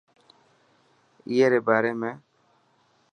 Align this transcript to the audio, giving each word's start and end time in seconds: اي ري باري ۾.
اي 1.29 1.45
ري 1.51 1.59
باري 1.67 1.91
۾. 2.01 2.11